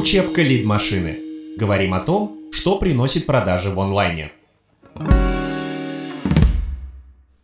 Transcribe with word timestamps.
Учебка 0.00 0.40
лид-машины. 0.40 1.18
Говорим 1.58 1.92
о 1.92 2.00
том, 2.00 2.48
что 2.52 2.78
приносит 2.78 3.26
продажи 3.26 3.68
в 3.68 3.78
онлайне. 3.78 4.32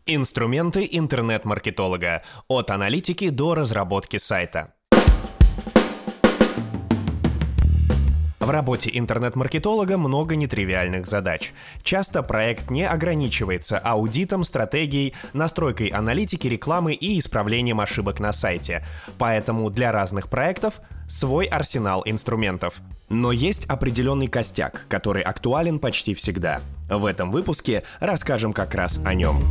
Инструменты 0.07 0.89
интернет-маркетолога. 0.91 2.23
От 2.49 2.71
аналитики 2.71 3.29
до 3.29 3.55
разработки 3.55 4.17
сайта. 4.17 4.73
В 8.47 8.51
работе 8.51 8.93
интернет-маркетолога 8.95 9.99
много 9.99 10.37
нетривиальных 10.37 11.09
задач. 11.09 11.53
Часто 11.83 12.23
проект 12.23 12.71
не 12.71 12.87
ограничивается 12.87 13.77
аудитом, 13.77 14.45
стратегией, 14.45 15.15
настройкой 15.33 15.89
аналитики, 15.89 16.47
рекламы 16.47 16.95
и 16.95 17.19
исправлением 17.19 17.81
ошибок 17.81 18.21
на 18.21 18.33
сайте. 18.33 18.85
Поэтому 19.19 19.69
для 19.69 19.91
разных 19.91 20.29
проектов 20.29 20.81
свой 21.09 21.47
арсенал 21.47 22.05
инструментов. 22.07 22.81
Но 23.09 23.33
есть 23.33 23.65
определенный 23.65 24.29
костяк, 24.29 24.87
который 24.89 25.23
актуален 25.23 25.81
почти 25.81 26.15
всегда. 26.15 26.61
В 26.89 27.05
этом 27.05 27.33
выпуске 27.33 27.83
расскажем 27.99 28.53
как 28.53 28.77
раз 28.77 29.01
о 29.05 29.13
нем. 29.15 29.43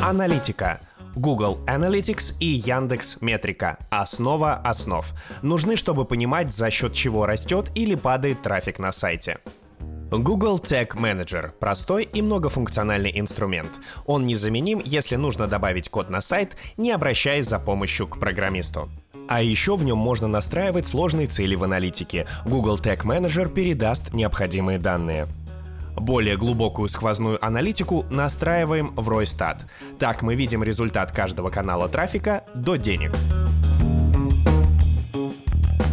Аналитика– 0.00 0.80
Google 1.14 1.58
Analytics 1.66 2.36
и 2.40 2.46
Яндекс 2.46 3.18
Метрика– 3.20 3.78
основа 3.90 4.54
основ. 4.54 5.06
Нужны, 5.42 5.76
чтобы 5.76 6.04
понимать, 6.04 6.52
за 6.52 6.70
счет 6.70 6.94
чего 6.94 7.26
растет 7.26 7.70
или 7.74 7.94
падает 7.94 8.40
трафик 8.42 8.78
на 8.78 8.92
сайте. 8.92 9.38
Google 10.10 10.58
Tag 10.58 10.96
Manager– 10.96 11.52
простой 11.60 12.04
и 12.04 12.22
многофункциональный 12.22 13.12
инструмент. 13.18 13.70
Он 14.06 14.26
незаменим, 14.26 14.80
если 14.84 15.16
нужно 15.16 15.48
добавить 15.48 15.88
код 15.88 16.10
на 16.10 16.20
сайт, 16.20 16.56
не 16.76 16.90
обращаясь 16.90 17.48
за 17.48 17.58
помощью 17.58 18.06
к 18.06 18.18
программисту. 18.18 18.90
А 19.28 19.42
еще 19.42 19.76
в 19.76 19.84
нем 19.84 19.98
можно 19.98 20.28
настраивать 20.28 20.86
сложные 20.86 21.26
цели 21.26 21.54
в 21.54 21.64
аналитике. 21.64 22.26
Google 22.44 22.76
Tag 22.76 23.04
Manager 23.04 23.50
передаст 23.52 24.12
необходимые 24.12 24.78
данные. 24.78 25.28
Более 25.96 26.36
глубокую 26.36 26.88
сквозную 26.88 27.44
аналитику 27.44 28.06
настраиваем 28.10 28.94
в 28.96 29.08
Ройстат. 29.08 29.66
Так 29.98 30.22
мы 30.22 30.34
видим 30.34 30.62
результат 30.62 31.12
каждого 31.12 31.50
канала 31.50 31.88
трафика 31.88 32.44
до 32.54 32.76
денег. 32.76 33.12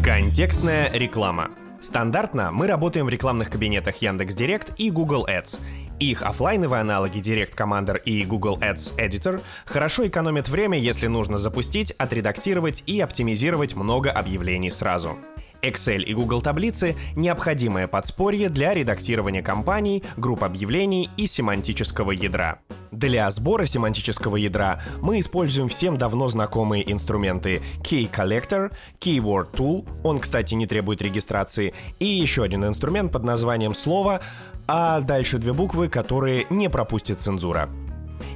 Контекстная 0.03 0.91
реклама. 0.93 1.49
Стандартно 1.81 2.51
мы 2.51 2.67
работаем 2.67 3.05
в 3.05 3.09
рекламных 3.09 3.49
кабинетах 3.49 3.97
Яндекс.Директ 3.97 4.73
и 4.77 4.89
Google 4.89 5.27
Ads. 5.27 5.59
Их 5.99 6.23
офлайновые 6.23 6.81
аналоги 6.81 7.19
Direct 7.19 7.55
Commander 7.55 8.01
и 8.01 8.23
Google 8.23 8.57
Ads 8.57 8.97
Editor 8.97 9.41
хорошо 9.65 10.07
экономят 10.07 10.47
время, 10.49 10.77
если 10.77 11.07
нужно 11.07 11.37
запустить, 11.37 11.91
отредактировать 11.91 12.83
и 12.85 12.99
оптимизировать 13.01 13.75
много 13.75 14.09
объявлений 14.11 14.71
сразу. 14.71 15.17
Excel 15.61 16.03
и 16.03 16.13
Google 16.13 16.41
таблицы— 16.41 16.95
необходимое 17.15 17.87
подспорье 17.87 18.49
для 18.49 18.73
редактирования 18.73 19.41
кампаний, 19.41 20.03
групп 20.17 20.43
объявлений 20.43 21.09
и 21.17 21.27
семантического 21.27 22.11
ядра. 22.11 22.59
Для 22.91 23.29
сбора 23.29 23.65
семантического 23.65 24.35
ядра 24.35 24.81
мы 25.01 25.19
используем 25.19 25.69
всем 25.69 25.97
давно 25.97 26.27
знакомые 26.27 26.91
инструменты 26.91 27.61
Key 27.81 28.09
Collector, 28.09 28.71
Keyword 28.99 29.51
Tool, 29.51 29.87
он, 30.03 30.19
кстати, 30.19 30.55
не 30.55 30.65
требует 30.65 31.01
регистрации, 31.01 31.73
и 31.99 32.05
еще 32.05 32.43
один 32.43 32.65
инструмент 32.65 33.11
под 33.11 33.23
названием 33.23 33.73
«Слово», 33.73 34.21
а 34.67 35.01
дальше 35.01 35.37
две 35.37 35.53
буквы, 35.53 35.87
которые 35.87 36.45
не 36.49 36.69
пропустит 36.69 37.19
цензура. 37.19 37.69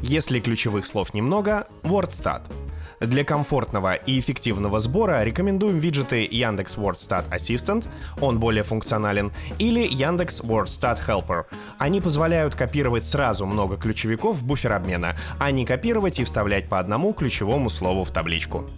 Если 0.02 0.40
ключевых 0.40 0.86
слов 0.86 1.14
немного— 1.14 1.68
WordStat— 1.84 2.42
для 3.06 3.24
комфортного 3.24 3.94
и 3.94 4.20
эффективного 4.20 4.80
сбора 4.80 5.24
рекомендуем 5.24 5.80
виджеты 5.80 6.28
Яндекс 6.30 6.76
WordStat 6.76 7.30
Assistant, 7.30 7.88
он 8.20 8.40
более 8.40 8.64
функционален, 8.64 9.32
или 9.60 9.86
Яндекс 9.86 10.42
WordStat 10.42 11.00
Helper. 11.06 11.46
Они 11.78 12.02
позволяют 12.02 12.56
копировать 12.56 13.06
сразу 13.06 13.46
много 13.46 13.78
ключевиков 13.78 14.38
в 14.38 14.46
буфер 14.46 14.74
обмена, 14.74 15.16
а 15.40 15.52
не 15.52 15.66
копировать 15.66 16.20
и 16.20 16.24
вставлять 16.24 16.70
по 16.70 16.80
одному 16.80 17.14
ключевому 17.14 17.70
слову 17.70 18.04
в 18.04 18.12
табличку. 18.12 18.70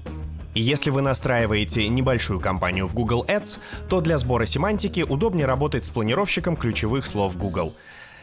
Если 0.53 0.89
вы 0.89 1.01
настраиваете 1.01 1.88
небольшую 1.89 2.39
кампанию 2.39 2.88
в 2.88 2.94
Google 2.94 3.25
Ads, 3.27 3.59
то 3.89 4.00
для 4.00 4.17
сбора 4.17 4.45
семантики 4.45 5.01
удобнее 5.01 5.45
работать 5.45 5.83
с 5.83 5.89
планировщиком 5.89 6.55
ключевых 6.55 7.05
слов 7.05 7.38
Google. 7.38 7.73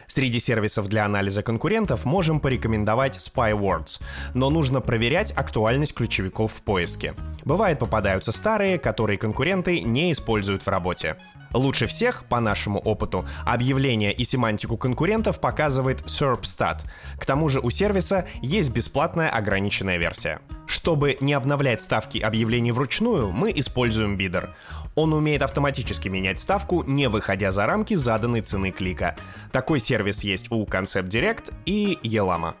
Среди 0.07 0.39
сервисов 0.39 0.87
для 0.87 1.05
анализа 1.05 1.43
конкурентов 1.43 2.05
можем 2.05 2.39
порекомендовать 2.39 3.17
SpyWords, 3.17 4.01
но 4.33 4.49
нужно 4.49 4.81
проверять 4.81 5.31
актуальность 5.31 5.93
ключевиков 5.93 6.53
в 6.53 6.61
поиске. 6.61 7.13
Бывает 7.45 7.79
попадаются 7.79 8.31
старые, 8.31 8.77
которые 8.77 9.17
конкуренты 9.17 9.81
не 9.81 10.11
используют 10.11 10.63
в 10.63 10.67
работе. 10.67 11.17
Лучше 11.53 11.85
всех, 11.85 12.25
по 12.25 12.39
нашему 12.39 12.79
опыту, 12.79 13.25
объявления 13.45 14.11
и 14.11 14.23
семантику 14.23 14.75
конкурентов 14.75 15.39
показывает 15.39 16.01
SERPstat. 16.01 16.81
К 17.19 17.25
тому 17.25 17.47
же 17.47 17.59
у 17.59 17.69
сервиса 17.69 18.27
есть 18.41 18.73
бесплатная 18.73 19.29
ограниченная 19.29 19.97
версия. 19.97 20.39
Чтобы 20.65 21.17
не 21.19 21.33
обновлять 21.33 21.81
ставки 21.81 22.17
объявлений 22.17 22.71
вручную, 22.71 23.31
мы 23.31 23.51
используем 23.55 24.17
Bidder. 24.17 24.49
Он 24.95 25.13
умеет 25.13 25.43
автоматически 25.43 26.07
менять 26.07 26.39
ставку, 26.39 26.83
не 26.83 27.07
выходя 27.07 27.51
за 27.51 27.65
рамки 27.65 27.93
заданной 27.93 28.41
цены 28.41 28.71
клика. 28.71 29.15
Такой 29.51 29.79
сервис 29.79 30.23
есть 30.23 30.51
у 30.51 30.65
Concept 30.65 31.09
Direct 31.09 31.53
и 31.65 31.99
Elama. 32.03 32.55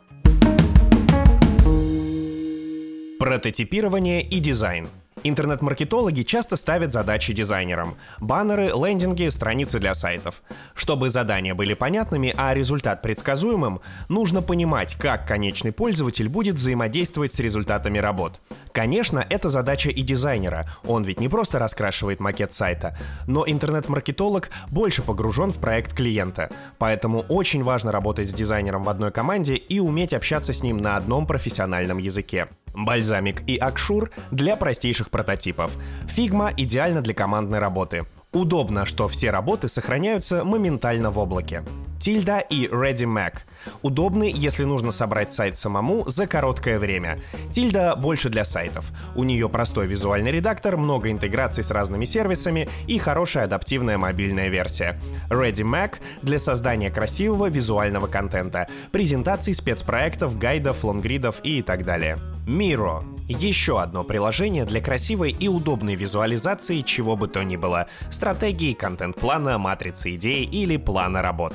Прототипирование 3.19 4.21
и 4.21 4.39
дизайн– 4.39 4.87
Интернет-маркетологи 5.25 6.23
часто 6.23 6.57
ставят 6.57 6.91
задачи 6.91 7.31
дизайнерам. 7.33 7.95
Баннеры, 8.19 8.71
лендинги, 8.75 9.29
страницы 9.29 9.79
для 9.79 9.95
сайтов. 9.95 10.43
Чтобы 10.75 11.09
задания 11.09 11.55
были 11.55 11.73
понятными, 11.73 12.33
а 12.35 12.53
результат 12.53 13.01
предсказуемым, 13.01 13.79
нужно 14.09 14.41
понимать, 14.41 14.95
как 14.95 15.25
конечный 15.25 15.71
пользователь 15.71 16.27
будет 16.27 16.55
взаимодействовать 16.55 17.33
с 17.33 17.39
результатами 17.39 17.99
работ. 17.99 18.41
Конечно, 18.73 19.25
это 19.29 19.49
задача 19.49 19.89
и 19.89 20.01
дизайнера, 20.01 20.67
он 20.85 21.03
ведь 21.03 21.21
не 21.21 21.29
просто 21.29 21.57
раскрашивает 21.57 22.19
макет 22.19 22.51
сайта, 22.51 22.97
но 23.25 23.45
интернет-маркетолог 23.47 24.49
больше 24.69 25.03
погружен 25.03 25.51
в 25.51 25.57
проект 25.57 25.93
клиента, 25.93 26.49
поэтому 26.79 27.19
очень 27.29 27.63
важно 27.63 27.91
работать 27.91 28.29
с 28.29 28.33
дизайнером 28.33 28.83
в 28.83 28.89
одной 28.89 29.11
команде 29.11 29.55
и 29.55 29.79
уметь 29.79 30.13
общаться 30.13 30.51
с 30.53 30.63
ним 30.63 30.77
на 30.77 30.97
одном 30.97 31.27
профессиональном 31.27 31.97
языке. 31.97 32.49
Бальзамик 32.73 33.43
и 33.47 33.57
Акшур 33.57 34.11
для 34.31 34.55
простейших 34.55 35.09
прототипов. 35.09 35.71
Фигма 36.07 36.51
идеально 36.55 37.01
для 37.01 37.13
командной 37.13 37.59
работы. 37.59 38.05
Удобно, 38.33 38.85
что 38.87 39.07
все 39.07 39.29
работы 39.29 39.67
сохраняются 39.67 40.43
моментально 40.43 41.11
в 41.11 41.19
облаке. 41.19 41.63
Тильда 42.03 42.39
и 42.39 42.67
Ready 42.67 43.05
Mac. 43.05 43.35
Удобны, 43.81 44.29
если 44.33 44.65
нужно 44.65 44.91
собрать 44.91 45.31
сайт 45.31 45.57
самому 45.57 46.09
за 46.09 46.27
короткое 46.27 46.77
время. 46.77 47.21
Тильда 47.53 47.95
больше 47.95 48.29
для 48.29 48.43
сайтов. 48.43 48.91
У 49.15 49.23
нее 49.23 49.47
простой 49.47 49.87
визуальный 49.87 50.31
редактор, 50.31 50.75
много 50.75 51.11
интеграций 51.11 51.63
с 51.63 51.71
разными 51.71 52.03
сервисами 52.03 52.67
и 52.87 52.97
хорошая 52.97 53.45
адаптивная 53.45 53.97
мобильная 53.97 54.49
версия. 54.49 54.99
Ready 55.29 55.63
Mac 55.63 55.93
для 56.23 56.39
создания 56.39 56.91
красивого 56.91 57.49
визуального 57.49 58.07
контента, 58.07 58.67
презентаций 58.91 59.53
спецпроектов, 59.53 60.37
гайдов, 60.37 60.83
лонгридов 60.83 61.39
и 61.43 61.61
так 61.61 61.85
далее. 61.85 62.17
Miro— 62.45 63.05
еще 63.29 63.81
одно 63.81 64.03
приложение 64.03 64.65
для 64.65 64.81
красивой 64.81 65.31
и 65.31 65.47
удобной 65.47 65.95
визуализации 65.95 66.81
чего 66.81 67.15
бы 67.15 67.29
то 67.29 67.41
ни 67.41 67.55
было— 67.55 67.87
стратегии, 68.11 68.73
контент-плана, 68.73 69.57
матрицы 69.57 70.15
идей 70.15 70.43
или 70.43 70.75
плана 70.75 71.21
работ. 71.21 71.53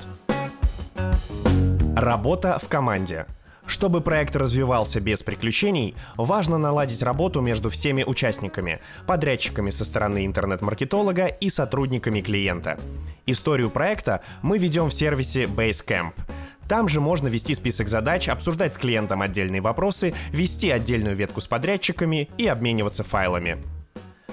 Работа 1.95 2.59
в 2.59 2.69
команде. 2.69 3.27
Чтобы 3.67 4.01
проект 4.01 4.35
развивался 4.35 4.99
без 4.99 5.23
приключений, 5.23 5.95
важно 6.17 6.57
наладить 6.57 7.03
работу 7.03 7.43
между 7.43 7.69
всеми 7.69 8.03
участниками, 8.03 8.81
подрядчиками 9.07 9.69
со 9.69 9.85
стороны 9.85 10.25
интернет-маркетолога 10.25 11.27
и 11.27 11.51
сотрудниками 11.51 12.23
клиента. 12.23 12.79
Историю 13.27 13.69
проекта 13.69 14.23
мы 14.41 14.57
ведем 14.57 14.87
в 14.87 14.95
сервисе 14.95 15.45
Basecamp— 15.45 16.13
там 16.69 16.89
же 16.89 17.01
можно 17.01 17.29
вести 17.29 17.55
список 17.55 17.89
задач, 17.89 18.29
обсуждать 18.29 18.75
с 18.75 18.79
клиентом 18.79 19.23
отдельные 19.23 19.63
вопросы, 19.63 20.15
вести 20.31 20.71
отдельную 20.71 21.17
ветку 21.17 21.41
с 21.41 21.47
подрядчиками 21.47 22.29
и 22.37 22.47
обмениваться 22.47 23.03
файлами. 23.03 23.59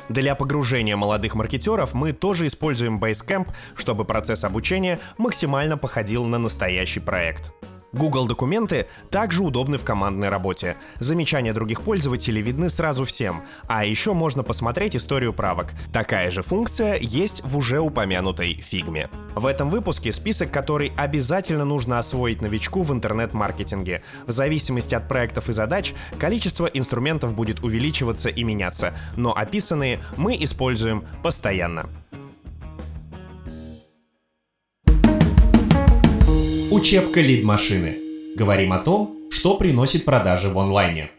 Для 0.10 0.36
погружения 0.36 0.96
молодых 0.96 1.34
маркетеров 1.34 1.94
мы 1.94 2.14
тоже 2.14 2.46
используем 2.46 3.00
Basecamp, 3.00 3.48
чтобы 3.76 4.06
процесс 4.06 4.44
обучения 4.44 5.00
максимально 5.18 5.78
походил 5.78 6.26
на 6.26 6.38
настоящий 6.38 7.00
проект. 7.00 7.52
Google 7.96 8.28
документы 8.28 8.88
также 9.10 9.42
удобны 9.42 9.78
в 9.78 9.86
командной 9.86 10.28
работе. 10.28 10.76
Замечания 11.00 11.54
других 11.54 11.82
пользователей 11.82 12.42
видны 12.42 12.70
сразу 12.70 13.06
всем, 13.06 13.44
а 13.68 13.86
еще 13.86 14.12
можно 14.12 14.44
посмотреть 14.44 14.98
историю 14.98 15.32
правок. 15.32 15.72
Такая 15.94 16.30
же 16.30 16.42
функция 16.42 16.98
есть 17.00 17.42
в 17.46 17.58
уже 17.58 17.80
упомянутой 17.80 18.56
фигме. 18.56 19.10
В 19.34 19.46
этом 19.46 19.70
выпуске 19.70 20.12
список, 20.12 20.52
который 20.52 20.92
обязательно 20.98 21.64
нужно 21.64 21.98
освоить 21.98 22.42
новичку 22.42 22.84
в 22.84 22.92
интернет-маркетинге. 22.92 24.04
В 24.28 24.32
зависимости 24.32 24.94
от 24.94 25.08
проектов 25.08 25.48
и 25.48 25.54
задач, 25.54 25.94
количество 26.20 26.66
инструментов 26.66 27.34
будет 27.34 27.64
увеличиваться 27.64 28.28
и 28.28 28.44
меняться, 28.44 28.94
но 29.16 29.34
описанные 29.34 30.04
мы 30.18 30.36
используем 30.44 31.06
постоянно. 31.24 31.90
Учебка 36.86 37.20
лид-машины. 37.20 37.98
Говорим 38.36 38.72
о 38.72 38.78
том, 38.78 39.18
что 39.32 39.58
приносит 39.58 40.06
продажи 40.06 40.50
в 40.50 40.60
онлайне. 40.60 41.10